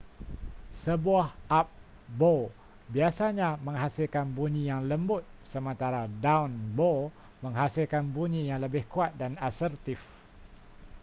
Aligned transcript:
sebuah 0.83 1.27
up 1.57 1.67
bow 2.19 2.41
biasanya 2.93 3.49
menghasilkan 3.67 4.25
bunyi 4.37 4.61
yang 4.71 4.81
lembut 4.89 5.21
sementara 5.53 6.01
down-bow 6.25 6.99
menghasilkan 7.45 8.03
bunyi 8.15 8.41
yang 8.49 8.59
lebih 8.65 8.83
kuat 8.93 9.11
dan 9.21 9.33
asertif 9.49 9.99